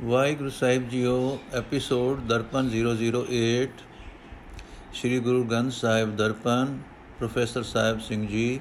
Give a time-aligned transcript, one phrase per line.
[0.00, 3.82] ਵਾਹਿਗੁਰੂ ਸਾਹਿਬ ਜੀਓ, episode Darpan 008
[4.94, 6.78] Sri Guru Granth Sahib Darpan,
[7.18, 8.60] professor Sahib Singh ji.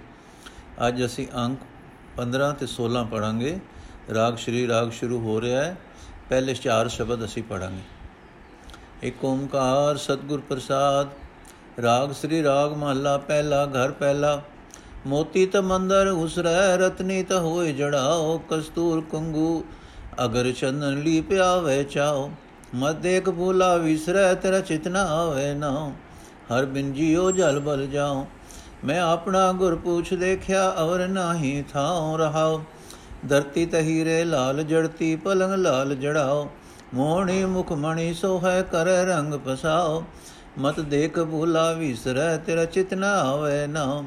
[0.88, 1.60] ਅੱਜ ਅਸੀਂ ਅੰਕ
[2.18, 3.60] 15 ਤੇ 16 ਪੜਾਂਗੇ
[4.14, 5.78] ਰਾਗ ਸ਼੍ਰੀ ਰਾਗ ਸ਼ੁਰੂ ਹੋ ਰਿਹਾ ਹੈ।
[6.30, 11.10] ਪਹਿਲੇ ਚਾਰ ਸ਼ਬਦ ਅਸੀਂ ਪੜਾਂਗੇ ਏਕ ਓੰਕਾਰ ਸਤਗੁਰ ਪ੍ਰਸਾਦ,
[11.82, 14.42] ਰਾਗ ਸ੍ਰੀ ਰਾਗ ਮਹੱਲਾ ਪਹਿਲਾ, ਘਰ ਪਹਿਲਾ।
[15.08, 19.66] ਮੋਤੀ ਤ ਮੰਦਰ ਉਸਰੈ ਰਤਨੀ ਤ ਹੋਏ ਜੜਾਓ ਕਸਤੂਰ ਕੰਗੂ।
[20.26, 22.30] ਅਗਰ ਚੰਦਨ ਲੀ ਪਿਆਵੇ ਚਾਓ
[22.76, 25.92] ਮਤ ਦੇਖ ਭੂਲਾ ਵਿਸਰੈ ਤੇਰਾ ਚਿਤਨਾ ਆਵੇ ਨਾ
[26.52, 28.26] ਹਰ ਬਿਨ ਜੀਓ ਜਲ ਬਲ ਜਾਓ
[28.86, 32.62] ਮੈਂ ਆਪਣਾ ਗੁਰ ਪੁੱਛ ਦੇਖਿਆ ਔਰ ਨਾਹੀ ਥਾਉ ਰਹਾਉ।
[33.30, 36.50] ਧਰਤੀ ਤਹੀਰੇ ਲਾਲ ਜੜਤੀ ਪਲੰਗ ਲਾਲ ਜੜਾਓ
[36.94, 40.04] ਮੋਹਣੀ ਮੁਖ ਮਣੀ ਸੋਹੈ ਕਰ ਰੰਗ ਪਸਾਓ
[40.60, 44.04] ਮਤ ਦੇਖ ਭੂਲਾ ਵਿਸਰੈ ਤੇਰਾ ਚਿਤਨਾ ਆਵੇ ਨਾ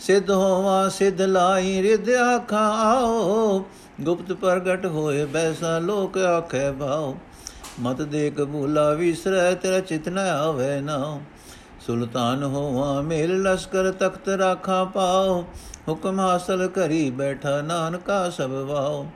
[0.00, 3.64] ਸਿਧ ਹੋਵਾ, ਸਿਧ ਲਾਈ ਰਿਧ ਆਖਾਂ, ਆਓ।
[4.00, 7.14] ਗੁਪਤ ਪ੍ਰਗਟ ਹੋਏ ਬੈਸਾ ਲੋਕ ਆਖੇ ਭਾਉ
[7.80, 11.18] ਮਤ ਦੇਖ ਭੂਲਾ ਵਿਸਰੈ, ਤੇਰਾ ਚਿਤਨਾ ਆਵੇ ਨਾ
[11.86, 15.44] ਸੁਲਤਾਨ ਹੋਵਾ, ਮੇਲ ਲਸ਼ਕਰ ਤਖਤ ਰਾਖਾ ਪਾਓ
[15.88, 19.06] ਹੁਕਮ ਹਾਸਲ ਕਰੀ ਬੈਠਾ ਨਾਨਕਾ ਸਭ ਵਾਓ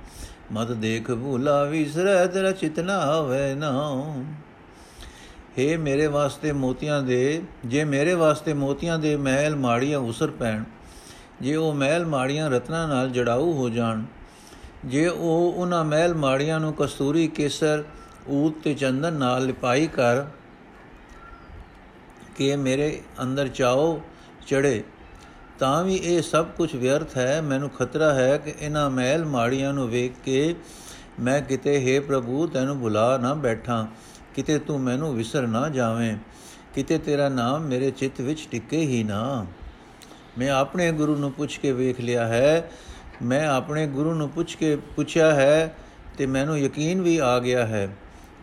[0.52, 3.72] ਮਤ ਦੇਖ ਭੂਲਾ ਵਿਸਰੈ, ਤੇਰਾ ਚਿਤਨਾ ਆਵੇ ਨਾ
[5.58, 10.64] हे ਮੇਰੇ ਵਾਸਤੇ ਮੋਤੀਆਂ ਦੇ, ਜੇ ਮੇਰੇ ਵਾਸਤੇ ਮੋਤੀਆਂ ਦੇ ਮਹਿਲ ਮਾੜੀਆਂ ਉਸਰ ਪੈਣ
[11.42, 14.02] ਜੇ ਉਹ ਮਹਿਲ ਮਾੜੀਆਂ ਰਤਨਾਂ ਨਾਲ ਜੜਾਊ ਹੋ ਜਾਣ,
[14.84, 17.84] ਜੇ ਉਹ ਉਹਨਾਂ ਮਹਿਲ ਮਾੜੀਆਂ ਨੂੰ ਕਸਤੂਰੀ ਕੇਸਰ,
[18.30, 20.22] ਊਤ ਤੇ ਚੰਦਨ ਨਾਲ ਲਿਪਾਈ ਕਰ
[22.36, 24.00] ਕਿ ਮੇਰੇ ਅੰਦਰ ਚਾਓ
[24.46, 24.82] ਚੜੇ,
[25.58, 29.88] ਤਾਂ ਵੀ ਇਹ ਸਭ ਕੁਝ ਵਿਅਰਥ ਹੈ। ਮੈਨੂੰ ਖਤਰਾ ਹੈ ਕਿ ਇਹਨਾਂ ਮਹਿਲ ਮਾੜੀਆਂ ਨੂੰ
[29.88, 30.54] ਵੇਖ ਕੇ
[31.20, 33.86] ਮੈਂ ਕਿਤੇ हे ਪ੍ਰਭੂ, ਤੈਨੂੰ ਭੁਲਾ ਨਾ ਬੈਠਾਂ।
[34.34, 36.16] ਕਿਤੇ ਤੂੰ ਮੈਨੂੰ ਵਿਸਰ ਨਾ ਜਾਵੇਂ।
[36.74, 39.46] ਕਿਤੇ ਤੇਰਾ ਨਾਮ ਮੇਰੇ ਚਿੱਤ ਵਿੱਚ ਟਿਕੇ ਹੀ ਨਾ।
[40.38, 42.70] ਮੈਂ ਆਪਣੇ ਗੁਰੂ ਨੂੰ ਪੁੱਛ ਕੇ ਵੇਖ ਲਿਆ ਹੈ।
[43.22, 45.76] ਮੈਂ ਆਪਣੇ ਗੁਰੂ ਨੂੰ ਪੁੱਛ ਕੇ ਪੁੱਛਿਆ ਹੈ
[46.18, 47.88] ਤੇ ਮੈਨੂੰ ਯਕੀਨ ਵੀ ਆ ਗਿਆ ਹੈ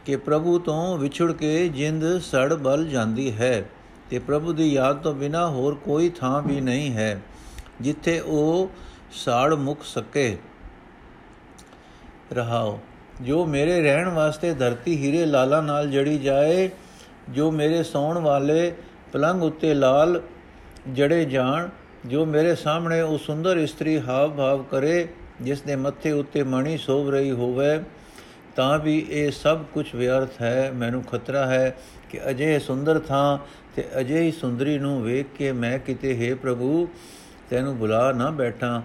[0.06, 3.64] ਕਿ ਪ੍ਰਭੂ ਤੋਂ ਵਿਛੜ ਕੇ ਜਿੰਦ ਸੜ ਬਲ ਜਾਂਦੀ ਹੈ
[4.10, 7.22] ਤੇ ਪ੍ਰਭੂ ਦੀ ਯਾਦ ਤੋਂ ਬਿਨਾ ਹੋਰ ਕੋਈ ਥਾਂ ਵੀ ਨਹੀਂ ਹੈ
[7.82, 8.72] ਜਿੱਥੇ ਉਹ
[9.12, 10.38] ਸਾੜ ਮੁੱਕ ਸਕੇ।
[12.34, 12.80] ਰਹਾਓ,
[13.22, 16.70] ਜੋ ਮੇਰੇ ਰਹਿਣ ਵਾਸਤੇ ਧਰਤੀ ਹੀਰੇ ਲਾਲਾ ਨਾਲ ਜੜੀ ਜਾਏ,
[17.30, 18.74] ਜੋ ਮੇਰੇ ਸੌਣ ਵਾਲੇ
[19.12, 20.22] ਪਲੰਗ ਉੱਤੇ ਲਾਲ
[20.94, 21.70] ਜੜੇ ਜਾਣ
[22.06, 25.08] ਜੋ ਮੇਰੇ ਸਾਹਮਣੇ ਉਹ ਸੁੰਦਰ ਇਸਤਰੀ ਹਾਵ ਭਾਵ ਕਰੇ,
[25.42, 27.80] ਜਿਸ ਦੇ ਮੱਥੇ ਉੱਤੇ ਮਣੀ ਸੋਭ ਰਹੀ ਹੋਵੇ,
[28.56, 31.78] ਤਾਂ ਵੀ ਇਹ ਸਭ ਕੁਝ ਵਿਅਰਥ ਹੈ, ਮੈਨੂੰ ਖਤਰਾ ਹੈ
[32.10, 33.38] ਕਿ ਅਜੇ ਸੁੰਦਰ ਥਾਂ
[33.76, 36.88] ਤੇ ਅਜੇ ਹੀ ਸੁੰਦਰੀ ਨੂੰ ਵੇਖ ਕੇ ਮੈਂ ਕਿਤੇ, ਹੈ ਪ੍ਰਭੂ,
[37.50, 38.82] ਤੈਨੂੰ ਬੁਲਾ ਨਾ ਬੈਠਾਂ,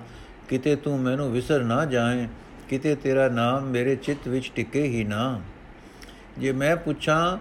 [0.48, 2.28] ਕਿਤੇ ਤੂੰ ਮੈਨੂੰ ਵਿਸਰ ਨਾ ਜਾਏ,
[2.68, 5.40] ਕਿਤੇ ਤੇਰਾ ਨਾਮ ਮੇਰੇ ਚਿੱਤ ਵਿੱਚ ਟਿਕੇ ਹੀ ਨਾ।
[6.38, 7.38] ਜੇ ਮੈਂ ਪੁੱਛਾਂ,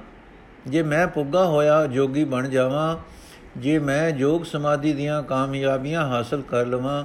[0.70, 2.98] ਜੇ ਮੈਂ ਪੁੱਗਾ ਹੋਇਆ ਜੋਗੀ ਬਣ ਜਾਵਾਂ
[3.60, 7.04] ਜੇ ਮੈਂ ਜੋਗ ਸਮਾਧੀ ਦੀਆਂ ਕਾਮਯਾਬੀਆਂ ਹਾਸਲ ਕਰ ਲਵਾਂ,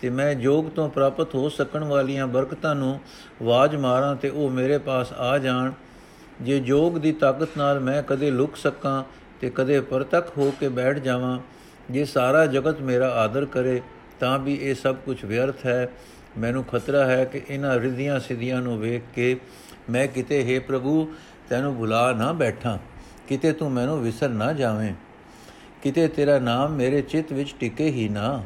[0.00, 2.98] ਤੇ ਮੈਂ ਜੋਗ ਤੋਂ ਪ੍ਰਾਪਤ ਹੋ ਸਕਣ ਵਾਲੀਆਂ ਬਰਕਤਾਂ ਨੂੰ
[3.42, 5.72] ਆਵਾਜ਼ ਮਾਰਾਂ ਤੇ ਉਹ ਮੇਰੇ ਪਾਸ ਆ ਜਾਣ।
[6.42, 9.02] ਜੇ ਜੋਗ ਦੀ ਤਾਕਤ ਨਾਲ ਮੈਂ ਕਦੇ ਲੁਕ ਸਕਾਂ
[9.40, 11.38] ਤੇ ਕਦੇ ਪਰਤਕ ਹੋ ਕੇ ਬੈਠ ਜਾਵਾਂ,
[11.90, 13.80] ਜੇ ਸਾਰਾ ਜਗਤ ਮੇਰਾ ਆਦਰ ਕਰੇ,
[14.20, 15.88] ਤਾਂ ਵੀ ਇਹ ਸਭ ਕੁਝ ਵਿਅਰਥ ਹੈ।
[16.38, 19.36] ਮੈਨੂੰ ਖਤਰਾ ਹੈ ਕਿ ਇਹਨਾਂ ਰਿਧੀਆਂ ਸਿਧੀਆਂ ਨੂੰ ਵੇਖ ਕੇ
[19.90, 21.08] ਮੈਂ ਕਿਤੇ, ਹੈ ਪ੍ਰਭੂ,
[21.48, 22.78] ਤੈਨੂੰ ਭੁਲਾ ਨਾ ਬੈਠਾਂ,
[23.28, 24.92] ਕਿਤੇ ਤੂੰ ਮੈਨੂੰ ਵਿਸਰ ਨਾ ਜਾਵੇਂ।
[25.82, 28.42] ਕਿਤੇ ਤੇਰਾ ਨਾਮ ਮੇਰੇ ਚਿੱਤ ਵਿੱਚ ਟਿਕੇ ਹੀ ਨਾ।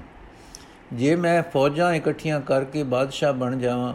[0.92, 3.94] ਜੇ ਮੈਂ ਫੌਜਾਂ ਇਕੱਠੀਆਂ ਕਰਕੇ ਬਾਦਸ਼ਾਹ ਬਣ ਜਾਵਾਂ,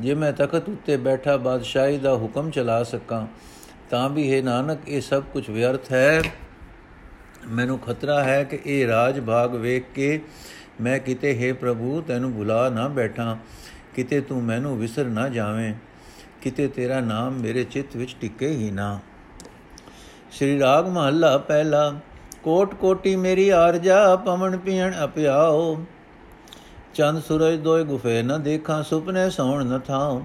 [0.00, 3.26] ਜੇ ਮੈਂ ਤਖਤ ਉੱਤੇ ਬੈਠਾ ਬਾਦਸ਼ਾਹੀ ਦਾ ਹੁਕਮ ਚਲਾ ਸਕਾਂ,
[3.90, 6.22] ਤਾਂ ਵੀ ਹੈ ਨਾਨਕ, ਇਹ ਸਭ ਕੁਝ ਵਿਅਰਥ ਹੈ।
[7.48, 10.20] ਮੈਨੂੰ ਖਤਰਾ ਹੈ ਕਿ ਇਹ ਰਾਜ ਭਾਗ ਵੇਖ ਕੇ
[10.80, 13.36] ਮੈਂ ਕਿਤੇ, ਹੈ ਪ੍ਰਭੂ, ਤੈਨੂੰ ਬੁਲਾ ਨਾ ਬੈਠਾਂ।
[13.94, 15.74] ਕਿਤੇ ਤੂੰ ਮੈਨੂੰ ਵਿਸਰ ਨਾ ਜਾਵੇਂ,
[16.42, 18.98] ਕਿਤੇ ਤੇਰਾ ਨਾਮ ਮੇਰੇ ਚਿੱਤ ਵਿੱਚ ਟਿਕੇ ਹੀ ਨਾ।
[20.32, 21.94] ਸ੍ਰੀ ਰਾਗ ਮਹੱਲਾ ਪਹਿਲਾ।
[22.44, 25.76] ਕੋਟ ਕੋਟੀ ਮੇਰੀ ਆਰਜਾ, ਪਵਨ ਪੀਣ ਅਪਿਆਓ।
[26.94, 30.20] ਚੰਦ ਸੂਰਜ ਦੋਇ ਗੁਫੇ ਨ ਦੇਖਾਂ, ਸੁਪਨੇ ਸੌਣ ਨ ਥਾਉ।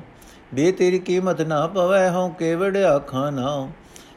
[0.53, 3.68] ਬੇ ਤੇਰੀ ਕੀਮਤ ਨਾ ਪਵੈ, ਹਉ ਕੇਵੜ ਆਖਾਂ ਨਾ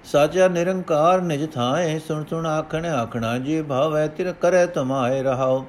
[0.05, 5.65] ਸਾਚਾ ਨਿਰੰਕਾਰ ਨਿਜ ਥਾਏ, ਸੁਣ ਸੁਣ ਆਖਣ ਆਖਣਾ ਜੀ ਭਾਵੈ, ਤਿਰ ਕਰੈ ਤਮਾਏ ਰਹਾਉ।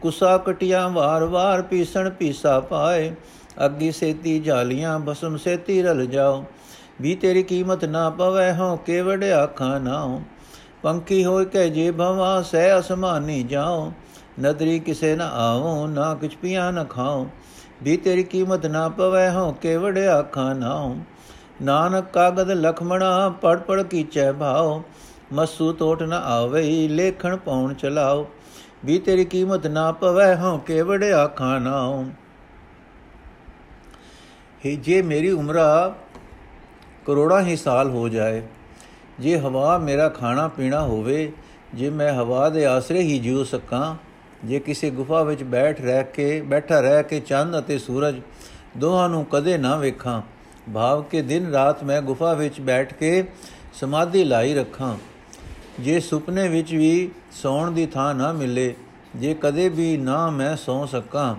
[0.00, 3.14] ਕੁਸਾ ਕਟਿਆ ਵਾਰ ਵਾਰ, ਪੀਸਣ ਪੀਸਾ ਪਾਏ।
[3.64, 6.44] ਅੱਗੀ ਸੇਤੀ ਜਾਲੀਆਂ, ਬਸਮ ਸੇਤੀ ਰਲ ਜਾਓ
[7.00, 10.20] ਵੀ ਤੇਰੀ ਕੀਮਤ ਨਾ ਪਵੈ, ਹਉ ਕੇਵੜ ਆਖਾਂ ਨਾ
[10.82, 13.92] ਪੰਖੀ ਹੋਇ ਕੈ ਜੇ ਭਵਾ, ਸਹਿ ਅਸਮਾਨੀ ਜਾਓ
[14.40, 17.26] ਨਦਰੀ ਕਿਸੇ ਨਾ ਆਵੋ ਨਾ ਕਿਛ ਪੀਆ ਨ ਖਾਓ
[17.82, 20.96] ਵੀ ਤੇਰੀ ਕੀਮਤ ਨਾ ਪਵੈ ਹੋ ਕੇਵੜ ਆਖਾਂ ਨਾਉ।
[21.62, 24.82] ਨਾਨਕ ਕਾਗਦ ਲਖਮਣਾ ਪੜ ਪੜ ਕੀਚੈ ਭਾਉ।
[25.32, 28.26] ਮਸੂ ਟੋਟ ਨ ਆਵੇ, ਲੇਖਣ ਪਾਉਣ ਚਲਾਓ
[28.84, 32.04] ਵੀ ਤੇਰੀ ਕੀਮਤ ਨਾ ਪਵੈ ਹੋ ਕੇਵੜ ਆਖਾਂ ਨਾਉ।
[34.66, 35.94] ਹੀ ਜੇ ਮੇਰੀ ਉਮਰਾ
[37.06, 38.42] ਕਰੋੜਾਂ ਹੀ ਸਾਲ ਹੋ ਜਾਏ
[39.20, 41.32] ਜੇ ਹਵਾ ਮੇਰਾ ਖਾਣਾ ਪੀਣਾ ਹੋਵੇ,
[41.74, 43.96] ਜੇ ਮੈਂ ਹਵਾ ਦੇ ਆਸਰੇ ਹੀ ਜੀਉ ਸਕਾਂ,
[44.44, 48.20] ਜੇ ਕਿਸੇ ਗੁਫਾ ਵਿੱਚ ਬੈਠ ਰਹਿ ਕੇ, ਬੈਠਾ ਰਹਿ ਕੇ ਚੰਦ ਅਤੇ ਸੂਰਜ
[48.76, 50.20] ਦੋਹਾਂ ਨੂੰ ਕਦੇ ਨਾ ਵੇਖਾਂ,
[50.74, 53.24] ਭਾਵ ਕਿ ਦਿਨ ਰਾਤ ਮੈਂ ਗੁਫਾ ਵਿੱਚ ਬੈਠ ਕੇ
[53.80, 54.96] ਸਮਾਧੀ ਲਾਈ ਰੱਖਾਂ।
[55.80, 58.74] ਜੇ ਸੁਪਨੇ ਵਿੱਚ ਵੀ ਸੌਣ ਦੀ ਥਾਂ ਨਾ ਮਿਲੇ,
[59.16, 61.34] ਜੇ ਕਦੇ ਵੀ ਨਾ ਮੈਂ ਸੌ ਸਕਾਂ,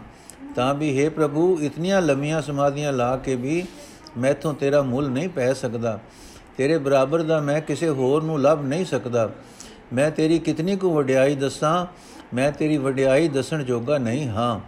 [0.56, 3.64] ਤਾਂ ਵੀ हे ਪ੍ਰਭੂ, ਇਤਨੀਆਂ ਲੰਮੀਆਂ ਸਮਾਧੀਆਂ ਲਾ ਕੇ ਵੀ
[4.18, 6.00] ਮੈਥੋਂ ਤੇਰਾ ਮੁੱਲ ਨਹੀਂ ਪੈ ਸਕਦਾ।
[6.58, 9.30] ਤੇਰੇ ਬਰਾਬਰ ਦਾ ਮੈਂ ਕਿਸੇ ਹੋਰ ਨੂੰ ਲੱਭ ਨਹੀਂ ਸਕਦਾ।
[9.94, 11.86] ਮੈਂ ਤੇਰੀ ਕਿਤਨੀ ਕੁ ਵਡਿਆਈ ਦੱਸਾਂ,
[12.36, 14.60] ਮੈਂ ਤੇਰੀ ਵਡਿਆਈ ਦੱਸਣ ਜੋਗਾ ਨਹੀਂ ਹਾਂ।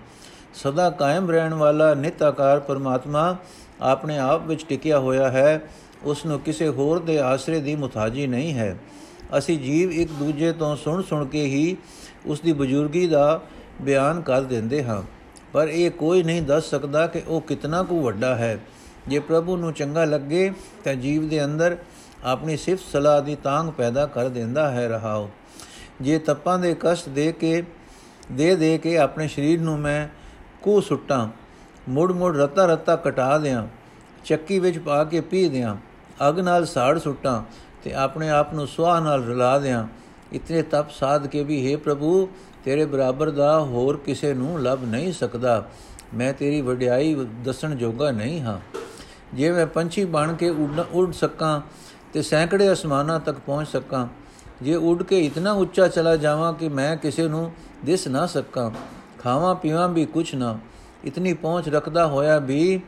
[0.53, 3.35] ਸਦਾ ਕਾਇਮ ਰਹਿਣ ਵਾਲਾ ਨਿਤ ਆਕਾਰ ਪਰਮਾਤਮਾ
[3.81, 5.61] ਆਪਣੇ ਆਪ ਵਿੱਚ ਟਿਕਿਆ ਹੋਇਆ ਹੈ।
[6.03, 8.77] ਉਸ ਨੂੰ ਕਿਸੇ ਹੋਰ ਦੇ ਆਸਰੇ ਦੀ ਮੁਤਾਜੀ ਨਹੀਂ ਹੈ।
[9.37, 11.77] ਅਸੀਂ ਜੀਵ ਇੱਕ ਦੂਜੇ ਤੋਂ ਸੁਣ ਸੁਣ ਕੇ ਹੀ
[12.25, 13.41] ਉਸ ਦੀ ਬਜ਼ੁਰਗੀ ਦਾ
[13.81, 15.03] ਬਿਆਨ ਕਰ ਦਿੰਦੇ ਹਾਂ।
[15.53, 18.59] ਪਰ ਇਹ ਕੋਈ ਨਹੀਂ ਦੱਸ ਸਕਦਾ ਕਿ ਉਹ ਕਿਤਨਾ ਕੁ ਵੱਡਾ ਹੈ।
[19.07, 20.53] ਜੇ ਪ੍ਰਭੂ ਨੂੰ ਚੰਗਾ ਲੱਗੇ
[20.83, 21.77] ਤਾਂ ਜੀਵ ਦੇ ਅੰਦਰ
[22.23, 25.29] ਆਪਣੀ ਸਿਫਤ ਸਲਾਹ ਦੀ ਤਾਂਗ ਪੈਦਾ ਕਰ ਦਿੰਦਾ ਹੈ, ਰਹਾਓ।
[26.01, 27.63] ਜੇ ਤਪਾਂ ਦੇ ਕਸ਼ਟ ਦੇ ਕੇ,
[28.31, 30.07] ਦੇ ਦੇ ਕੇ ਆਪਣੇ ਸਰੀਰ ਨੂੰ ਮੈਂ
[30.61, 31.27] ਕੂ ਸੁੱਟਾਂ
[31.89, 33.67] ਮੁੜ ਮੁੜ ਰਤਾ ਰਤਾ ਕਟਾ ਦਿਆਂ,
[34.25, 35.75] ਚੱਕੀ ਵਿੱਚ ਪਾ ਕੇ ਪੀ ਦਿਆਂ,
[36.29, 37.43] ਅਗ ਨਾਲ ਸਾੜ ਸੁੱਟਾਂ
[37.83, 39.87] ਤੇ ਆਪਣੇ ਆਪ ਨੂੰ ਸੁਆਹ ਨਾਲ ਰਲਾ ਦਿਆਂ,
[40.33, 42.29] ਇਤਨੇ ਤਪ ਸਾਧ ਕੇ ਵੀ हे ਪ੍ਰਭੂ,
[42.63, 45.69] ਤੇਰੇ ਬਰਾਬਰ ਦਾ ਹੋਰ ਕਿਸੇ ਨੂੰ ਲੱਭ ਨਹੀਂ ਸਕਦਾ।
[46.13, 48.59] ਮੈਂ ਤੇਰੀ ਵਡਿਆਈ ਦੱਸਣ ਜੋਗਾ ਨਹੀਂ ਹਾਂ।
[49.33, 51.59] ਜੇ ਮੈਂ ਪੰਛੀ ਬਣ ਕੇ ਉੱਡ ਸਕਾਂ
[52.13, 54.07] ਤੇ ਸੈਂਕੜੇ ਅਸਮਾਨਾਂ ਤੱਕ ਪਹੁੰਚ ਸਕਾਂ,
[54.61, 57.51] ਜੇ ਉੱਡ ਕੇ ਇਤਨਾ ਉੱਚਾ ਚਲਾ ਜਾਵਾਂ ਕਿ ਮੈਂ ਕਿਸੇ ਨੂੰ
[57.85, 58.69] ਦਿਸ ਨਾ ਸਕਾਂ।
[59.19, 60.57] ਖਾਵਾਂ ਪੀਵਾਂ ਵੀ ਕੁਛ ਨਾ,
[61.05, 62.81] ਇਤਨੀ ਪਹੁੰਚ ਰੱਖਦਾ ਹੋਇਆ ਵੀ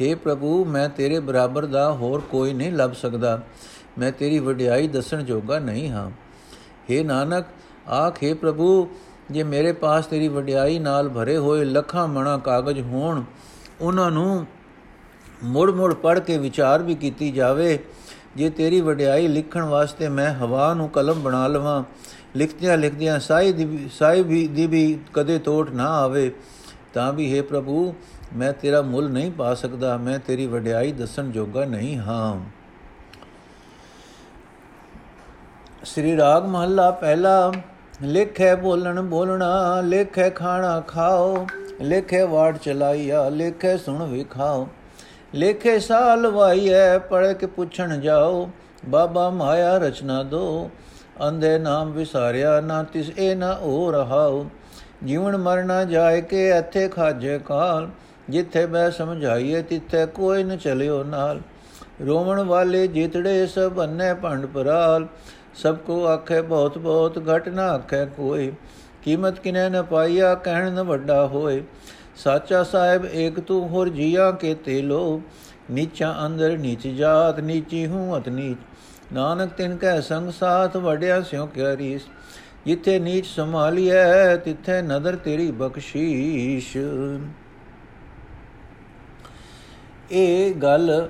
[0.00, 3.40] हे ਪ੍ਰਭੂ, ਮੈਂ ਤੇਰੇ ਬਰਾਬਰ ਦਾ ਹੋਰ ਕੋਈ ਨਹੀਂ ਲੱਭ ਸਕਦਾ।
[3.98, 6.10] ਮੈਂ ਤੇਰੀ ਵਡਿਆਈ ਦੱਸਣ ਜੋਗਾ ਨਹੀਂ ਹਾਂ।
[6.90, 7.46] हे ਨਾਨਕ,
[7.88, 8.88] ਆਖੇ ਪ੍ਰਭੂ,
[9.30, 13.22] ਜੇ ਮੇਰੇ ਪਾਸ ਤੇਰੀ ਵਡਿਆਈ ਨਾਲ ਭਰੇ ਹੋਏ ਲੱਖਾਂ ਮਣਾ ਕਾਗਜ਼ ਹੋਣ,
[13.80, 14.46] ਉਹਨਾਂ ਨੂੰ
[15.44, 17.78] ਮੁੜ ਮੁੜ ਪੜ ਕੇ ਵਿਚਾਰ ਵੀ ਕੀਤੀ ਜਾਵੇ,
[18.36, 21.82] ਜੇ ਤੇਰੀ ਵਡਿਆਈ ਲਿਖਣ ਵਾਸਤੇ ਮੈਂ ਹਵਾ ਨੂੰ ਕਲਮ ਬਣਾ ਲਵਾਂ
[22.36, 26.30] ਲਿਖਦਿਆਂ ਲਿਖਦਿਆਂ ਸਾਈ ਦੀ ਸਾਈ ਵੀ ਦੀ ਵੀ ਕਦੇ ਟੋਟ ਨਾ ਆਵੇ,
[26.94, 27.94] ਤਾਂ ਵੀ ਹੈ ਪ੍ਰਭੂ,
[28.36, 32.40] ਮੈਂ ਤੇਰਾ ਮੁੱਲ ਨਹੀਂ ਪਾ ਸਕਦਾ, ਮੈਂ ਤੇਰੀ ਵਡਿਆਈ ਦੱਸਣ ਜੋਗਾ ਨਹੀਂ ਹਾਂ।
[35.84, 37.52] ਸ੍ਰੀ ਰਾਗ ਮਹੱਲਾ ਪਹਿਲਾ,
[38.02, 41.46] ਲਿਖੇ ਬੋਲਣ ਬੋਲਣਾ, ਲਿਖੇ ਖਾਣਾ ਖਾਓ,
[41.80, 44.68] ਲਿਖੇ ਵਾੜ ਚਲਾਈਆ, ਲਿਖੇ ਸੁਣ ਵਿਖਾਓ।
[45.34, 48.50] ਲਿਖੇ ਸਾਲ ਵਾਈਐ ਪੜ ਕੇ ਪੁੱਛਣ ਜਾਓ।
[48.84, 50.70] ਬਾਬਾ ਮਾਇਆ ਰਚਨਾ ਦੋ।
[51.28, 54.46] ਅੰਧੇ ਨਾਮ ਵਿਸਾਰਿਆ, ਨਾ ਤਿਸ ਇਹ ਨਾ ਹੋ ਰਹਾਉ
[55.04, 57.88] ਜੀਵਨ ਮਰਨਾ ਜਾਏ ਕੇ ਇੱਥੇ ਖਾਜੇ ਕਾਲ।
[58.30, 61.40] ਜਿੱਥੇ ਮੈਂ ਸਮਝਾਈਏ, ਤਿੱਥੇ ਕੋਈ ਨ ਚਲਿਓ ਨਾਲ।
[62.06, 65.06] ਰੋਵਣ ਵਾਲੇ ਜਿਤੜੇ ਸਭ ਅੰਨੇ ਭੰਡ ਪਰਾਲ
[65.54, 68.52] ਸਭ ਕੋ ਆਖੇ, ਬਹੁਤ ਬਹੁਤ ਘਟ ਨਾ ਆਖੇ ਕੋਈ।
[69.02, 71.62] ਕੀਮਤ ਕਿਨੇ ਨ ਪਾਈਆ, ਕਹਿਣ ਨ ਵੱਡਾ ਹੋਏ।
[72.18, 75.22] ਸਾਚਾ ਸਾਹਿਬ, ਏਕ ਤੂੰ ਹੋਰ ਜੀਆ ਕੇ ਤੇ ਲੋ
[75.70, 78.58] ਨੀਚਾ ਅੰਦਰ ਨੀਚ ਜਾਤ, ਨੀਚੀ ਹੂੰ ਅਤ ਨੀਚ।
[79.12, 82.02] ਨਾਨਕ ਤਿਨ ਕੈ ਸੰਗ ਸਾਥ, ਵਡਿਆ ਸਿਉ ਕਿਆ ਰੀਸ।
[82.66, 86.76] ਜਿੱਥੇ ਨੀਚ ਸੰਭਾਲੀਐ, ਤਿੱਥੇ ਨਦਰ ਤੇਰੀ ਬਖਸ਼ੀਸ਼।
[90.10, 91.08] ਇਹ ਗੱਲ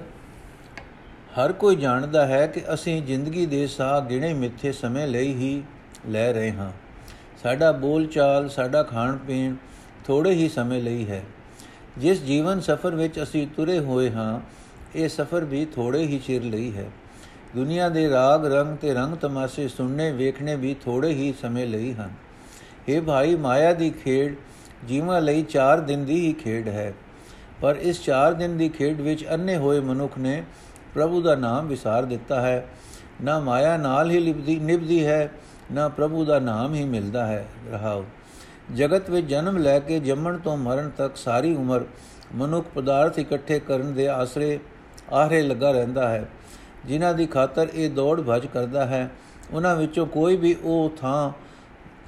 [1.39, 5.63] ਹਰ ਕੋਈ ਜਾਣਦਾ ਹੈ ਕਿ ਅਸੀਂ ਜ਼ਿੰਦਗੀ ਦੇ ਸਾਹ ਗਿਣੇ ਮਿੱਥੇ ਸਮੇਂ ਲਈ ਹੀ
[6.09, 6.71] ਲੈ ਰਹੇ ਹਾਂ।
[7.43, 9.55] ਸਾਡਾ ਬੋਲ ਚਾਲ ਸਾਡਾ ਖਾਣ ਪੀਣ
[10.09, 11.23] ਥੋੜੇ ਹੀ ਸਮੇਂ ਲਈ ਹੈ।
[11.99, 14.41] ਜਿਸ ਜੀਵਨ ਸਫਰ ਵਿੱਚ ਅਸੀਂ ਤੁਰੇ ਹੋਏ ਹਾਂ,
[14.97, 16.91] ਇਹ ਸਫਰ ਵੀ ਥੋੜੇ ਹੀ ਚਿਰ ਲਈ ਹੈ।
[17.57, 22.11] ਦੁਨੀਆ ਦੇ ਰਾਗ, ਰੰਗ ਤੇ ਰੰਗ ਤਮਾਸ਼ੇ ਸੁਣਨੇ, ਵੇਖਣੇ ਵੀ ਥੋੜੇ ਹੀ ਸਮੇਂ ਲਈ ਹਨ।
[22.89, 24.35] ਇਹ ਭਾਈ, ਮਾਇਆ ਦੀ ਖੇਡ
[24.89, 26.93] ਜੀਵਾਂ ਲਈ 4 ਦਿਨ ਦੀ ਹੀ ਖੇਡ ਹੈ।
[27.61, 30.43] ਪਰ ਇਸ 4 ਦਿਨ ਦੀ ਖੇਡ ਵਿੱਚ ਅੰਨੇ ਹੋਏ ਮਨੁੱਖ ਨੇ
[30.95, 32.67] ਪ੍ਰਭੂ ਦਾ ਨਾਮ ਵਿਸਾਰ ਦਿੱਤਾ ਹੈ।
[33.25, 35.31] ਨਾ ਮਾਇਆ ਨਾਲ ਹੀ ਲਿਬਦੀ ਨਿਭਦੀ ਹੈ,
[35.73, 38.05] ਨਾ ਪ੍ਰਭੂ ਦਾ ਨਾਮ ਹੀ ਮਿਲਦਾ ਹੈ। ਰਹਾਉ
[38.75, 41.85] ਜਗਤ ਵਿੱਚ ਜਨਮ ਲੈ ਕੇ ਜੰਮਣ ਤੋਂ ਮਰਨ ਤੱਕ ਸਾਰੀ ਉਮਰ
[42.35, 44.59] ਮਨੁੱਖ ਪਦਾਰਥ ਇਕੱਠੇ ਕਰਨ ਦੇ ਆਸਰੇ
[45.13, 46.29] ਆਹਰੇ ਲੱਗਾ ਰਹਿੰਦਾ ਹੈ।
[46.87, 49.11] ਜਿਨ੍ਹਾਂ ਦੀ ਖਾਤਰ ਇਹ ਦੌੜ ਭਜ ਕਰਦਾ ਹੈ,
[49.53, 51.33] ਉਹਨਾਂ ਵਿੱਚੋਂ ਕੋਈ ਵੀ ਉਹ ਥਾਂ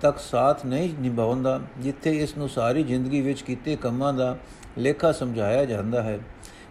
[0.01, 4.37] ਤੱਕ ਸਾਥ ਨਹੀਂ ਨਿਭਾਉਂਦਾ, ਜਿੱਥੇ ਇਸ ਨੂੰ ਸਾਰੀ ਜ਼ਿੰਦਗੀ ਵਿੱਚ ਕੀਤੇ ਕੰਮਾਂ ਦਾ
[4.79, 6.19] ਲੇਖਾ ਸਮਝਾਇਆ ਜਾਂਦਾ ਹੈ।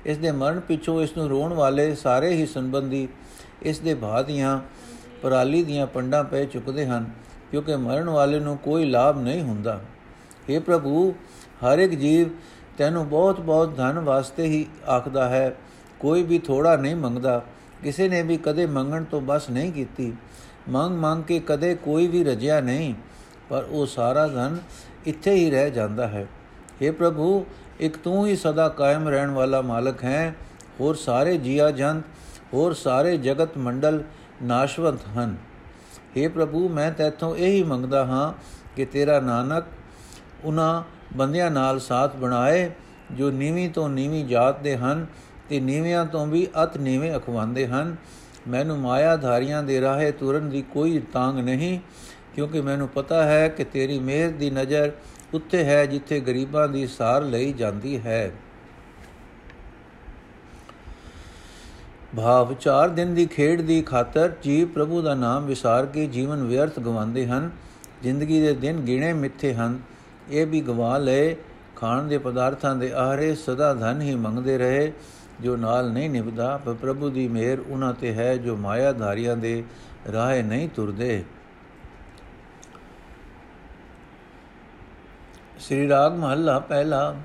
[0.06, 3.08] ਇਸ ਦੇ ਮਰਨ ਪਿੱਛੋਂ ਇਸ ਨੂੰ ਰੋਣ ਵਾਲੇ ਸਾਰੇ ਹੀ ਸੰਬੰਧੀ
[3.62, 4.60] ਇਸ ਦੇ ਬਾਦੀਆਂ
[5.22, 7.06] ਪਰਾਲੀ ਦੀਆਂ ਪੰਡਾਂ ਪੈ ਚੁੱਕਦੇ ਹਨ।
[7.52, 9.82] ਕਿਉਂਕਿ ਮਰਨ ਵਾਲੇ ਨੂੰ ਕੋਈ ਲਾਭ ਨਹੀਂ ਹੁੰਦਾ।
[10.52, 12.28] हे ਪ੍ਰਭੂ, ਹਰ ਇੱਕ ਜੀਵ
[12.78, 15.56] ਤੈਨੂੰ ਬਹੁਤ ਬਹੁਤ ਧਨ ਵਾਸਤੇ ਹੀ ਆਖਦਾ ਹੈ।
[16.00, 17.46] ਕੋਈ ਵੀ ਥੋੜਾ ਨਹੀਂ ਮੰਗਦਾ।
[17.84, 20.14] ਕਿਸੇ ਨੇ ਵੀ ਕਦੇ ਮੰਗਣ ਤੋਂ ਬਸ ਨਹੀਂ ਕੀਤੀ।
[20.70, 22.94] ਮੰਗ ਮੰਗ ਕੇ ਕਦੇ ਕੋਈ ਵੀ ਰਜਿਆ ਨਹੀਂ।
[23.50, 24.58] ਪਰ ਉਹ ਸਾਰਾ ਧਨ
[25.06, 26.28] ਇੱਥੇ ਹੀ ਰਹਿ ਜਾਂਦਾ ਹੈ।
[26.84, 27.46] हे ਪ੍ਰਭੂ,
[27.80, 30.36] ਇੱਕ ਤੂੰ ਹੀ ਸਦਾ ਕਾਇਮ ਰਹਿਣ ਵਾਲਾ ਮਾਲਕ ਹੈ।
[30.80, 32.04] ਹੋਰ ਸਾਰੇ ਜੀਆ ਜੰਤ,
[32.54, 34.04] ਹੋਰ ਸਾਰੇ ਜਗਤ ਮੰਡਲ
[34.44, 35.36] ਨਾਸ਼ਵੰਤ ਹਨ।
[36.20, 38.34] हे ਪ੍ਰਭੂ, ਮੈਂ ਤੇਥੋਂ ਇਹੀ ਮੰਗਦਾ ਹਾਂ
[38.76, 39.66] ਕਿ ਤੇਰਾ ਨਾਨਕ
[40.44, 40.84] ਉਹਨਾਂ
[41.18, 42.70] ਬੰਦਿਆਂ ਨਾਲ ਸਾਥ ਬਣਾਏ,
[43.12, 45.06] ਜੋ ਨੀਵੀਂ ਤੋਂ ਨੀਵੀਂ ਜਾਤ ਦੇ ਹਨ
[45.50, 47.96] ਤੇ ਨੀਵਿਆਂ ਤੋਂ ਵੀ ਅਤ ਨੀਵੇਂ ਅਖਵਾਉਂਦੇ ਹਨ।
[48.48, 51.80] ਮੈਨੂੰ ਮਾਇਆ ਧਾਰੀਆਂ ਦੇ ਰਾਹੇ ਤੁਰਨ ਦੀ ਕੋਈ ਤਾਂਗ ਨਹੀਂ,
[52.36, 54.92] ਕਿਉਂਕਿ ਮੈਨੂੰ ਪਤਾ ਹੈ ਕਿ ਤੇਰੀ ਮਿਹਰ ਦੀ ਨਜ਼ਰ
[55.34, 58.32] ਉੱਥੇ ਹੈ ਜਿੱਥੇ ਗਰੀਬਾਂ ਦੀ ਸਾਰ ਲਈ ਜਾਂਦੀ ਹੈ।
[62.18, 66.80] ਭਾਵ ਚਾਰ ਦਿਨ ਦੀ ਖੇਡ ਦੀ ਖਾਤਰ ਜੀਵ ਪ੍ਰਭੂ ਦਾ ਨਾਮ ਵਿਸਾਰ ਕੇ ਜੀਵਨ ਵਿਅਰਥ
[66.80, 67.50] ਗਵਾਉਂਦੇ ਹਨ,
[68.04, 69.80] ਜ਼ਿੰਦਗੀ ਦੇ ਦਿਨ ਗਿਣੇ ਮਿੱਥੇ ਹਨ।
[70.30, 71.36] ਇਹ ਵੀ ਗਵਾ ਲਏ,
[71.76, 74.94] ਖਾਣ ਦੇ ਪਦਾਰਥਾਂ ਦੇ ਆਹਰੇ ਸਦਾ ਧਨ ਹੀ ਮੰਗਦੇ ਰਹੇ।
[75.42, 79.64] ਜੋ ਨਾਲ ਨਹੀਂ ਨਿਭਦਾ, ਪਰ ਪ੍ਰਭੂ ਦੀ ਮਿਹਰ ਉਹਨਾਂ ਤੇ ਹੈ ਜੋ ਮਾਇਆ ਧਾਰੀਆਂ ਦੇ
[80.14, 81.24] ਰਾਹ ਨਹੀਂ ਤੁਰਦੇ।
[85.60, 87.16] ਸ੍ਰੀ ਰਾਗ ਮਹੱਲਾ ਪਹਿਲਾ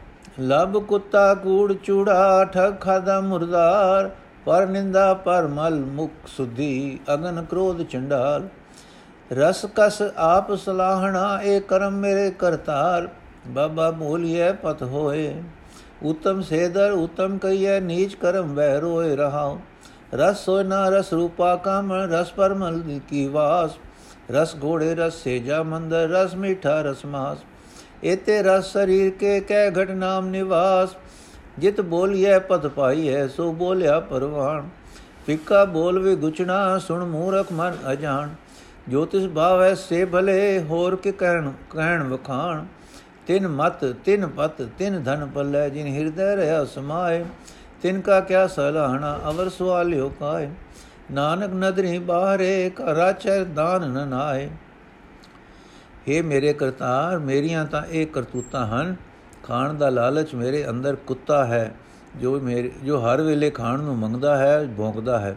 [0.40, 7.82] ਲਬ ਕੁੱਤਾ ਕੂੜ ਚੂੜਾ, ਠਗ ਖਾਦਾ ਮੁਰਦਾਰ। ਪਰ ਨਿੰਦਾ ਪਰ ਮਲ ਮੁਖ ਸੁਧੀ ਅਗਨ ਕ੍ਰੋਧ
[7.82, 8.48] ਚੰਡਾਲ।
[9.32, 13.08] ਰਸ ਕਸ ਆਪ ਸਲਾਹਣਾ ਇਹ ਕਰਮ ਮੇਰੇ ਕਰਤਾਰ।
[13.46, 15.34] ਬਾਬਾ ਬੋਲੀਏ ਪਤ ਹੋਏ,
[16.02, 19.58] ਉਤਮ ਸੇਦਰ ਉਤਮ ਕਈਏ ਨੀਚ ਕਰਮ ਵਹਿ ਰੋਏ ਰਹਾਉ।
[20.14, 23.70] ਰਸ ਸੋਇ ਨਾ ਰਸ ਰੂਪਾ ਕਾਮ ਰਸ ਪਰਮਲ ਦੀ ਕੀ ਵਾਸ।
[24.30, 27.38] ਰਸ ਘੋੜੇ ਰਸ ਸੇਜਾ ਮੰਦਰ, ਰਸ ਮੀਠਾ ਰਸ ਮਾਸ।
[28.04, 30.96] ਇਤੇ ਰਸ ਸਰੀਰ ਕੇ ਕਹਿ ਘਟ ਨਾਮ ਨਿਵਾਸ।
[31.58, 34.68] ਜਿਤ ਬੋਲੀਐ ਪਤ ਪਾਈਐ, ਸੋ ਬੋਲਿਆ ਪਰਵਾਣ।
[35.26, 38.28] ਫਿੱਕਾ ਬੋਲ ਵੀ ਗੁਚਣਾ ਸੁਣ ਮੂਰਖ ਮਨ ਅਜਾਣ।
[38.88, 42.64] ਜੋ ਤਿਸ ਭਾਵੈ ਸੇ ਭਲੇ, ਹੋਰ ਕੇ ਕਹਿਣ ਕਹਿਣ ਵਖਾਣ।
[43.26, 47.25] ਤਿਨ ਮਤ, ਤਿਨ ਪਤ, ਤਿਨ ਧਨ ਪੱਲੇ, ਜਿਨ ਹਿਰਦੈ ਰਹਾ ਸਮਾਏ।
[47.82, 50.49] ਤਿਨ ਕਾ ਕਿਆ ਸਲਾਹਣਾ, ਅਵਰ ਸਵਾਲਿਓ ਕਾਏ।
[51.12, 54.50] ਨਾਨਕ ਨਦਰੀ ਬਾਹਰੇ ਕਰਾਚੈ ਦਾਨ ਨ ਨਾਏ।
[56.08, 58.96] हे ਮੇਰੇ ਕਰਤਾਰ, ਮੇਰੀਆਂ ਤਾਂ ਇਹ ਕਰਤੂਤਾਂ ਹਨ।
[59.44, 61.74] ਖਾਣ ਦਾ ਲਾਲਚ ਮੇਰੇ ਅੰਦਰ ਕੁੱਤਾ ਹੈ,
[62.20, 65.36] ਜੋ ਮੇਰੇ, ਜੋ ਹਰ ਵੇਲੇ ਖਾਣ ਨੂੰ ਮੰਗਦਾ ਹੈ, ਭੌਂਕਦਾ ਹੈ।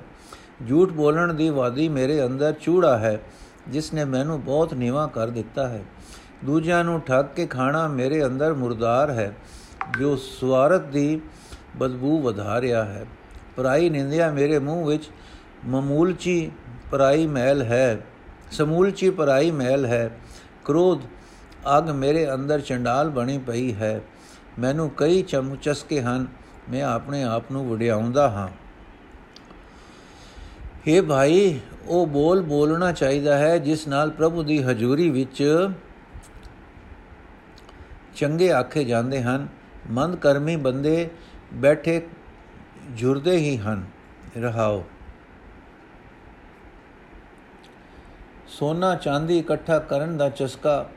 [0.70, 3.20] ਝੂਠ ਬੋਲਣ ਦੀ ਵਾਦੀ ਮੇਰੇ ਅੰਦਰ ਚੂੜਾ ਹੈ,
[3.68, 5.84] ਜਿਸ ਨੇ ਮੈਨੂੰ ਬਹੁਤ ਨੀਵਾ ਕਰ ਦਿੱਤਾ ਹੈ।
[6.46, 9.34] ਦੂਜਿਆਂ ਨੂੰ ਠੱਗ ਕੇ ਖਾਣਾ ਮੇਰੇ ਅੰਦਰ ਮੁਰਦਾਰ ਹੈ,
[10.00, 11.22] ਜੋ ਸਵਾਰਤ ਦੀ
[11.76, 13.06] ਬਦਬੂ ਵਧਾ ਰਿਹਾ ਹੈ।
[13.56, 15.10] ਪਰਾਈ ਨਿੰਦਿਆ ਮੇਰੇ ਮੂੰਹ ਵਿੱਚ
[15.66, 16.52] ਮਮੂਲਚੀ
[16.92, 18.00] ਪਰਾਈ ਮੈਲ ਹੈ,
[18.52, 20.10] ਸਮੂਲਚੀ ਪਰਾਈ ਮੈਲ ਹੈ,
[20.66, 21.00] ਕ੍ਰੋਧ
[21.78, 24.02] ਅਗ ਮੇਰੇ ਅੰਦਰ ਚੰਡਾਲ ਬਣੀ ਪਈ ਹੈ।
[24.60, 26.28] ਮੈਨੂੰ ਕਈ ਚਮ ਚਸਕੇ ਹਨ।
[26.70, 28.48] ਮੈਂ ਆਪਣੇ ਆਪ ਨੂੰ ਵਡਿਆਉਂਦਾ ਹਾਂ।
[30.64, 35.70] हे ਭਾਈ, ਉਹ ਬੋਲ ਬੋਲਣਾ ਚਾਹੀਦਾ ਹੈ, ਜਿਸ ਨਾਲ ਪ੍ਰਭੂ ਦੀ ਹਜ਼ੂਰੀ ਵਿੱਚ
[38.16, 39.48] ਚੰਗੇ ਆਖੇ ਜਾਂਦੇ ਹਨ।
[39.92, 41.10] ਮੰਦ ਕਰਮੀ ਬੰਦੇ
[41.54, 42.08] ਬੈਠੇ
[42.92, 43.86] ਜੁਰਦੇ ਹੀ ਹਨ।
[44.38, 44.84] ਰਹਾਓ।
[48.48, 50.90] ਸੋਨਾ ਚਾਂਦੀ ਇਕੱਠਾ ਕਰਨ ਦਾ ਚਸਕਾ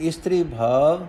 [0.00, 1.06] ਇਸਤਰੀ ਭਾਵ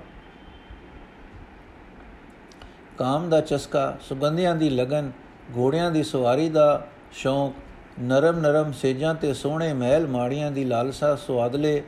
[2.97, 5.11] ਕਾਮ ਦਾ ਚਸਕਾ, ਸੁਗੰਧੀਆਂ ਦੀ ਲਗਨ,
[5.57, 7.53] ਘੋੜਿਆਂ ਦੀ ਸਵਾਰੀ ਦਾ ਸ਼ੌਂਕ,
[7.99, 11.83] ਨਰਮ ਨਰਮ ਸੇਜਾਂ ਤੇ ਸੋਹਣੇ ਮਹਿਲ, ਮਾੜੀਆਂ ਦੀ ਲਾਲਸਾ ਸਵਾਦਲੇ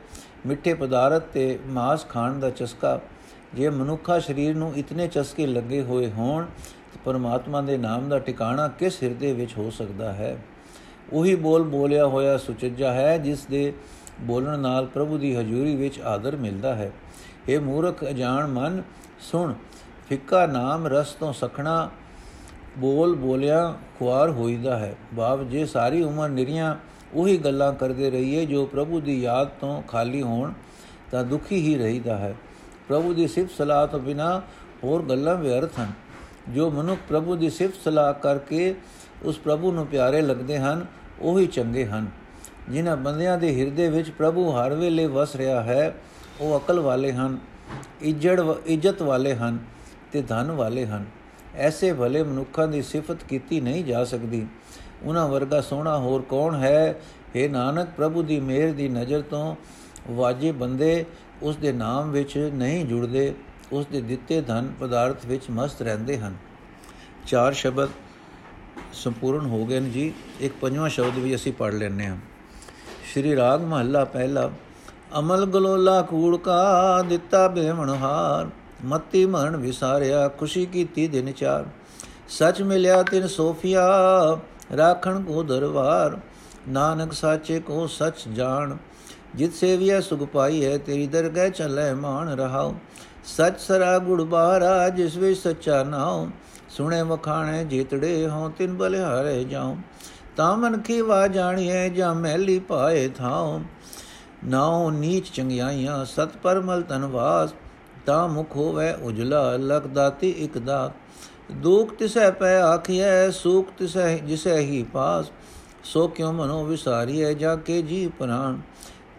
[0.46, 3.00] ਮਿੱਠੇ ਪਦਾਰਥ ਤੇ ਮਾਸ ਖਾਣ ਦਾ ਚਸਕਾ।
[3.54, 8.68] ਜੇ ਮਨੁੱਖਾ ਸਰੀਰ ਨੂੰ ਇਤਨੇ ਚਸਕੇ ਲੱਗੇ ਹੋਏ ਹੋਣ, ਤਾਂ ਪਰਮਾਤਮਾ ਦੇ ਨਾਮ ਦਾ ਟਿਕਾਣਾ
[8.68, 10.36] ਕਿਸ ਹਿਰਦੇ ਵਿੱਚ ਹੋ ਸਕਦਾ ਹੈ?
[11.12, 13.72] ਉਹੀ ਬੋਲ ਬੋਲਿਆ ਹੋਇਆ ਸੁਚੱਜਾ ਹੈ, ਜਿਸ ਦੇ
[14.20, 16.92] ਬੋਲਣ ਨਾਲ ਪ੍ਰਭੂ ਦੀ ਹਜ਼ੂਰੀ ਵਿੱਚ ਆਦਰ ਮਿਲਦਾ ਹੈ।
[17.48, 18.82] ਇਹ ਮੂਰਖ, ਅਜਾਣ ਮਨ,
[19.20, 19.54] ਸੁਣ।
[20.08, 21.90] ਫਿੱਕਾ ਨਾਮ ਰਸ ਤੋਂ ਸਖਣਾ
[22.78, 26.76] ਬੋਲ ਬੋਲਿਆ ਖੁਆਰ ਹੋਈਦਾ ਹੈ। ਭਾਵ ਜੇ ਸਾਰੀ ਉਮਰ ਨਿਰੀਆਂ
[27.14, 30.52] ਉਹੀ ਗੱਲਾਂ ਕਰਦੇ ਰਹੀਏ ਜੋ ਪ੍ਰਭੂ ਦੀ ਯਾਦ ਤੋਂ ਖਾਲੀ ਹੋਣ,
[31.10, 32.34] ਤਾਂ ਦੁਖੀ ਹੀ ਰਹੀਦਾ ਹੈ।
[32.88, 34.42] ਪ੍ਰਭੂ ਦੀ ਸਿਫਤ ਸਲਾਹ ਤੋਂ ਬਿਨਾ
[34.84, 35.92] ਹੋਰ ਗੱਲਾਂ ਵਿਅਰਥ ਹਨ।
[36.48, 38.74] ਜੋ ਮਨੁੱਖ ਪ੍ਰਭੂ ਦੀ ਸਿਫਤ ਸਲਾਹ ਕਰਕੇ
[39.22, 40.86] ਉਸ ਪ੍ਰਭੂ ਨੂੰ ਪਿਆਰੇ ਲੱਗਦੇ ਹਨ,
[41.20, 42.06] ਉਹੀ ਚੰਗੇ ਹਨ।
[42.70, 45.94] ਜਿਨ੍ਹਾਂ ਬੰਦਿਆਂ ਦੇ ਹਿਰਦੇ ਵਿੱਚ ਪ੍ਰਭੂ ਹਰ ਵੇਲੇ ਵਸ ਰਿਹਾ ਹੈ,
[46.40, 47.38] ਉਹ ਅਕਲ ਵਾਲੇ ਹਨ,
[48.00, 49.58] ਇੱਜੜ ਇੱਜ਼ਤ ਵਾਲੇ ਹਨ
[50.12, 51.04] ਤੇ ਧਨ ਵਾਲੇ ਹਨ।
[51.54, 54.46] ਐਸੇ ਭਲੇ ਮਨੁੱਖਾਂ ਦੀ ਸਿਫਤ ਕੀਤੀ ਨਹੀਂ ਜਾ ਸਕਦੀ।
[55.02, 57.00] ਉਹਨਾਂ ਵਰਗਾ ਸੋਹਣਾ ਹੋਰ ਕੌਣ ਹੈ?
[57.36, 59.56] हे ਨਾਨਕ, ਪ੍ਰਭੂ ਦੀ ਮਿਹਰ ਦੀ ਨਜ਼ਰ ਤੋਂ
[60.10, 61.04] ਵਾਜੇ ਬੰਦੇ
[61.42, 63.34] ਉਸ ਦੇ ਨਾਮ ਵਿੱਚ ਨਹੀਂ ਜੁੜਦੇ,
[63.72, 66.34] ਉਸ ਦੇ ਦਿੱਤੇ ਧਨ ਪਦਾਰਥ ਵਿੱਚ ਮਸਤ ਰਹਿੰਦੇ ਹਨ।
[67.26, 67.88] ਚਾਰ ਸ਼ਬਦ
[68.92, 72.16] ਸੰਪੂਰਨ ਹੋ ਗਏ ਨੇ ਜੀ। ਇੱਕ ਪੰਜਵਾਂ ਸ਼ਬਦ ਵੀ ਅਸੀਂ ਪੜ ਲੈਣੇ ਹਾਂ।
[73.12, 74.50] ਸ਼੍ਰੀ ਰਾਗ ਮਹੱਲਾ ਪਹਿਲਾ,
[75.18, 78.48] ਅਮਲ ਗਲੋਲਾ ਕੂੜ ਕਾ ਦਿੱਤਾ ਬੇਵਣ ਹਾਰ,
[78.84, 81.64] ਮਤੀ ਮਰਨ ਵਿਸਾਰਿਆ, ਖੁਸ਼ੀ ਕੀਤੀ ਦਿਨ ਚਾਰ।
[82.28, 83.84] ਸੱਚ ਮਿਲਿਆ ਤਿਨ ਸੋਫੀਆ,
[84.76, 86.18] ਰਾਖਣ ਕੋ ਦਰਬਾਰ,
[86.68, 88.76] ਨਾਨਕ ਸਾਚੇ ਕੋ ਸੱਚ ਜਾਣ।
[89.34, 92.74] ਜਿਤ ਸੇਵਿਆ ਸੁਖ ਪਾਈ ਹੈ ਤੇਰੀ ਦਰਗਹਿ ਚਲੇ ਮਾਨ ਰਹਾਉ।
[93.24, 96.28] ਸਚ ਸਰਾ ਗੁੜ ਬਾਰਾ, ਜਿਸ ਵਿੱਚ ਸੱਚਾ ਨਾਉ।
[96.68, 99.76] ਸੁਣੇ ਵਖਾਣੇ, ਜੀਤੜੇ ਹੋ ਤਿਨ ਬਲਿਹਾਰੇ ਜਾਉ।
[100.36, 103.60] ਤਾਂ ਮਨ ਕੀ ਵਾ ਜਾਣੀਏ ਜਾਂ ਮਹਿਲੀ ਪਾਏ ਥਾਉ।
[104.44, 107.54] ਨਾਉ ਨੀਚ ਚੰਗਿਆਈਆਂ, ਸਤ ਪਰਮਲ ਤਨਵਾਸ
[108.06, 110.92] ਤਾਂ ਮੁਖ ਹੋਵੇ ਉਜਲਾ, ਲਖ ਦਾਤੀ ਇਕ ਦਾ
[111.52, 115.26] ਦੁਖ ਤਿਸੈ ਪੈ ਆਖੀਐ, ਸੁਖ ਤਿਸੈ ਜਿਸੈ ਹੀ ਪਾਸ।
[115.84, 118.60] ਸੋ ਕਿਉ ਮਨੋ ਵਿਸਾਰੀਐ, ਜਾ ਕੇ ਜੀ ਪ੍ਰਾਨ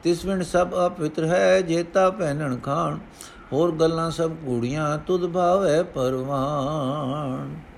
[0.03, 2.98] ਤਿਸ ਵਿਣ ਸਭ ਅਪਵਿੱਤਰ ਹੈ, ਜੇਤਾ ਪਹਿਨਣ ਖਾਣ।
[3.53, 7.73] ਹੋਰ ਗੱਲਾਂ ਸਭ ਕੂੜੀਆਂ, ਤੁਧ ਭਾਵੈ ਪਰਵਾਨ।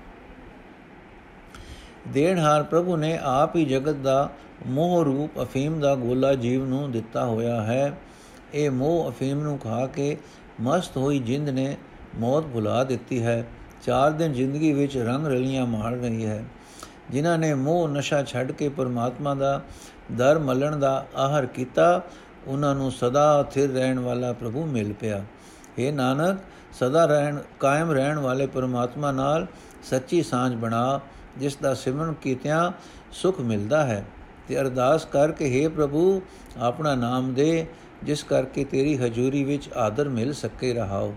[2.12, 4.30] ਦੇਣਹਾਰ ਪ੍ਰਭੂ ਨੇ ਆਪ ਹੀ ਜਗਤ ਦਾ
[4.66, 7.98] ਮੋਹ ਰੂਪ ਅਫੀਮ ਦਾ ਗੋਲਾ ਜੀਵ ਨੂੰ ਦਿੱਤਾ ਹੋਇਆ ਹੈ।
[8.54, 10.16] ਇਹ ਮੋਹ ਅਫੀਮ ਨੂੰ ਖਾ ਕੇ
[10.60, 11.76] ਮਸਤ ਹੋਈ ਜਿੰਦ ਨੇ
[12.18, 13.46] ਮੌਤ ਭੁਲਾ ਦਿੱਤੀ ਹੈ।
[13.82, 16.44] ਚਾਰ ਦਿਨ ਜ਼ਿੰਦਗੀ ਵਿੱਚ ਰੰਗ ਰਲੀਆਂ ਮਾਰ ਰਹੀ ਹੈ।
[17.10, 19.62] ਜਿਨ੍ਹਾਂ ਨੇ ਮੋਹ ਨਸ਼ਾ ਛੱਡ ਕੇ ਪਰਮਾਤਮਾ ਦਾ
[20.12, 22.02] ਦਰ ਮਲਣ ਦਾ ਆਹਰ ਕੀਤਾ,
[22.46, 25.24] ਉਹਨਾਂ ਨੂੰ ਸਦਾ ਥਿਰ ਰਹਿਣ ਵਾਲਾ ਪ੍ਰਭੂ ਮਿਲ ਪਿਆ।
[25.78, 26.38] हे ਨਾਨਕ,
[26.72, 29.46] ਸਦਾ ਰਹਿਣ, ਕਾਇਮ ਰਹਿਣ ਵਾਲੇ ਪਰਮਾਤਮਾ ਨਾਲ
[29.82, 31.00] ਸੱਚੀ ਸਾਂਝ ਬਣਾ
[31.38, 32.72] ਜਿਸ ਦਾ ਸਿਮਰਨ ਕੀਤਿਆਂ
[33.12, 34.04] ਸੁਖ ਮਿਲਦਾ ਹੈ
[34.48, 36.22] ਤੇ ਅਰਦਾਸ ਕਰਕੇ हे ਪ੍ਰਭੂ,
[36.58, 37.66] ਆਪਣਾ ਨਾਮ ਦੇ,
[38.04, 41.14] ਜਿਸ ਕਰਕੇ ਤੇਰੀ ਹਜ਼ੂਰੀ ਵਿੱਚ ਆਦਰ ਮਿਲ ਸਕੇ ਰਹਾਓ।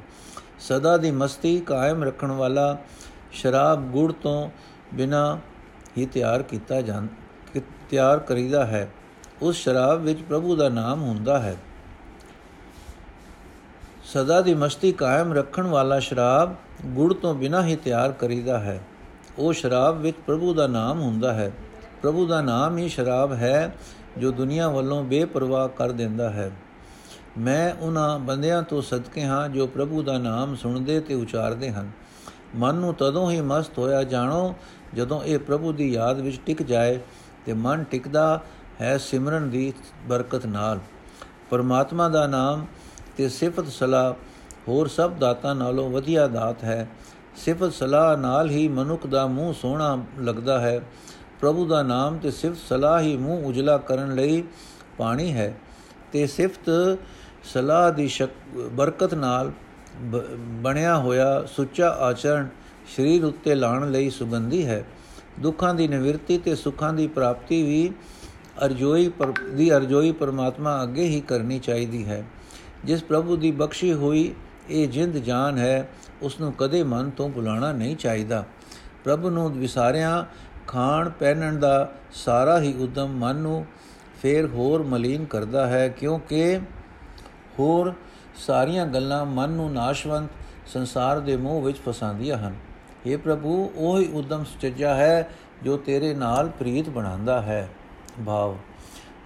[0.60, 2.78] ਸਦਾ ਦੀ ਮਸਤੀ ਕਾਇਮ ਰੱਖਣ ਵਾਲਾ
[3.32, 4.50] ਸ਼ਰਾਬ ਗੁੜ ਤੋਂ
[4.94, 5.40] ਬਿਨਾ
[5.98, 7.02] ਹੀ ਤਿਆਰ ਕੀਤਾ ਜਾਂ
[7.90, 8.92] ਤਿਆਰ ਕਰੀਦਾ ਹੈ।
[9.42, 11.56] ਉਸ ਸ਼ਰਾਬ ਵਿੱਚ ਪ੍ਰਭੂ ਦਾ ਨਾਮ ਹੁੰਦਾ ਹੈ।
[14.04, 18.80] ਸਦਾ ਦੀ ਮਸਤੀ ਕਾਇਮ ਰੱਖਣ ਵਾਲਾ ਸ਼ਰਾਬ ਗੁੜ ਤੋਂ ਬਿਨਾ ਹੀ ਤਿਆਰ ਕਰੀਦਾ ਹੈ।
[19.40, 21.52] ਉਹ ਸ਼ਰਾਬ ਵਿੱਚ ਪ੍ਰਭੂ ਦਾ ਨਾਮ ਹੁੰਦਾ ਹੈ।
[22.02, 23.76] ਪ੍ਰਭੂ ਦਾ ਨਾਮ ਹੀ ਸ਼ਰਾਬ ਹੈ,
[24.18, 26.52] ਜੋ ਦੁਨੀਆ ਵੱਲੋਂ ਬੇਪਰਵਾਹ ਕਰ ਦਿੰਦਾ ਹੈ।
[27.38, 31.92] ਮੈਂ ਉਹਨਾਂ ਬੰਦਿਆਂ ਤੋਂ ਸਦਕੇ ਹਾਂ, ਜੋ ਪ੍ਰਭੂ ਦਾ ਨਾਮ ਸੁਣਦੇ ਤੇ ਉਚਾਰਦੇ ਹਨ।
[32.56, 34.56] ਮਨ ਨੂੰ ਤਦੋਂ ਹੀ ਮਸਤ ਹੋਇਆ ਜਾਣੋ,
[34.96, 37.00] ਜਦੋਂ ਇਹ ਪ੍ਰਭੂ ਦੀ ਯਾਦ ਵਿੱਚ ਟਿਕ ਜਾਏ
[37.46, 38.42] ਤੇ ਮਨ ਟਿਕਦਾ
[38.82, 39.74] ਹੈ ਸਿਮਰਨ ਦੀ
[40.08, 40.80] ਬਰਕਤ ਨਾਲ।
[41.50, 42.66] ਪਰਮਾਤਮਾ ਦਾ ਨਾਮ
[43.18, 44.14] ਤੇ ਸਿਫਤ ਸਲਾਹ
[44.68, 46.88] ਹੋਰ ਸਭ ਦਾਤਾਂ ਨਾਲੋਂ ਵਧੀਆ ਦਾਤ ਹੈ।
[47.46, 50.80] ਸਿਫਤ ਸਲਾਹ ਨਾਲ ਹੀ ਮਨੁੱਖ ਦਾ ਮੂੰਹ ਸੋਹਣਾ ਲੱਗਦਾ ਹੈ।
[51.40, 54.44] ਪ੍ਰਭੂ ਦਾ ਨਾਮ ਤੇ ਸਿਫਤ ਸਲਾਹ ਹੀ ਮੂੰਹ ਉਜਲਾ ਕਰਨ ਲਈ
[54.98, 55.54] ਪਾਣੀ ਹੈ।
[56.12, 56.98] ਤੇ ਸਿਫਤ
[57.44, 58.10] ਸਲਾਹ ਦੀ
[58.72, 59.52] ਬਰਕਤ ਨਾਲ
[60.38, 62.48] ਬਣਿਆ ਹੋਇਆ ਸੁੱਚਾ ਆਚਰਣ
[62.96, 64.84] ਸਰੀਰ ਉੱਤੇ ਲਾਣ ਲਈ ਸੁਗੰਧੀ ਹੈ।
[65.40, 67.94] ਦੁੱਖਾਂ ਦੀ ਨਿਵਰਤੀ ਤੇ ਸੁੱਖਾਂ ਦੀ ਪ੍ਰਾਪਤੀ ਵੀ
[68.66, 72.26] ਅਰਜੋਈ ਪਰ, ਦੀ ਅਰਜੋਈ ਪਰਮਾਤਮਾ ਅੱਗੇ ਹੀ ਕਰਨੀ ਚਾਹੀਦੀ ਹੈ।
[72.86, 74.34] ਜਿਸ ਪ੍ਰਭੂ ਦੀ ਬਖਸ਼ੀ ਹੋਈ
[74.70, 75.90] ਇਹ ਜਿੰਦ ਜਾਨ ਹੈ
[76.22, 78.44] ਉਸ ਨੂੰ ਕਦੇ ਮਨ ਤੋਂ ਭੁਲਾਣਾ ਨਹੀਂ ਚਾਹੀਦਾ।
[79.04, 80.24] ਪ੍ਰਭੂ ਨੂੰ ਵਿਸਾਰਿਆਂ,
[80.68, 83.66] ਖਾਣ ਪਹਿਨਣ ਦਾ ਸਾਰਾ ਹੀ ਉਦਮ ਮਨ ਨੂੰ
[84.22, 86.60] ਫੇਰ ਹੋਰ ਮਲੀਨ ਕਰਦਾ ਹੈ, ਕਿਉਂਕਿ
[87.60, 87.94] ਹੋਰ
[88.38, 90.30] ਸਾਰੀਆਂ ਗੱਲਾਂ ਮਨ ਨੂੰ ਨਾਸ਼ਵੰਤ
[90.68, 92.56] ਸੰਸਾਰ ਦੇ ਮੋਹ ਵਿੱਚ ਫਸਾਉਂਦੀਆਂ ਹਨ।
[93.06, 95.30] ਇਹ ਪ੍ਰਭੂ, ਉਹ ਹੀ ਉਦਮ ਸੱਚਾ ਹੈ
[95.64, 97.70] ਜੋ ਤੇਰੇ ਨਾਲ ਪ੍ਰੀਤ ਬਣਾਉਂਦਾ ਹੈ।
[98.26, 98.56] ਭਾਵ,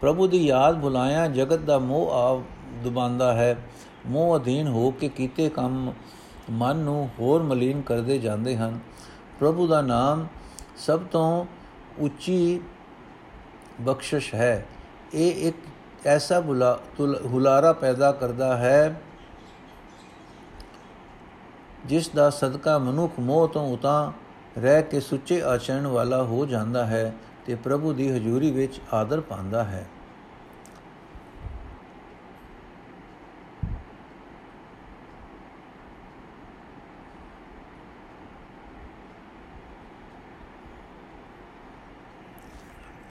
[0.02, 2.42] ਪ੍ਰਭੂ ਦੀ ਯਾਦ ਭੁਲਾਇਆ ਜਗਤ ਦਾ ਮੋਹ ਆ
[2.84, 3.56] ਦੁਬਾਂਦਾ ਹੈ।
[4.08, 5.92] ਮੋਹ ਅਧੀਨ ਹੋ ਕੇ ਕੀਤੇ ਕੰਮ
[6.52, 8.80] ਮਨ ਨੂੰ ਹੋਰ ਮਲੀਨ ਕਰਦੇ ਜਾਂਦੇ ਹਨ।
[9.40, 10.28] ਪ੍ਰਭੂ ਦਾ ਨਾਮ
[10.78, 11.46] ਸਭ ਤੋਂ
[12.00, 12.62] ਉੱਚੀ
[13.82, 14.66] ਬਖਸ਼ਿਸ਼ ਹੈ।
[15.14, 15.58] ਇਹ ਇੱਕ
[16.06, 16.40] ਐਸਾ
[17.26, 19.02] ਹੁਲਾਰਾ ਪੈਦਾ ਕਰਦਾ ਹੈ,
[21.86, 24.12] ਜਿਸ ਦਾ ਸਦਕਾ ਮਨੁੱਖ ਮੋਹ ਤੋਂ ਉਤਾਂ
[24.62, 27.14] ਰਹਿ ਕੇ ਸੁੱਚੇ ਆਚਰਣ ਵਾਲਾ ਹੋ ਜਾਂਦਾ ਹੈ
[27.46, 29.86] ਤੇ ਪ੍ਰਭੂ ਦੀ ਹਜ਼ੂਰੀ ਵਿੱਚ ਆਦਰ ਪਾਉਂਦਾ ਹੈ।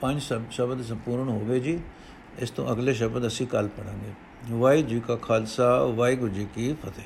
[0.03, 1.79] ਪੰਜ ਸ਼ਬਦ ਸੰਪੂਰਨ ਹੋ ਗਏ ਜੀ,
[2.39, 4.11] ਇਸ ਤੋਂ ਅਗਲੇ ਸ਼ਬਦ ਅਸੀਂ ਕੱਲ ਪੜਾਂਗੇ
[4.51, 7.03] ਵਾਹਿਗੁਰੂ ਜੀ ਕਾ ਖਾਲਸਾ, ਵਾਹਿਗੁਰੂ ਜੀ ਕੀ ਫਤਿਹ।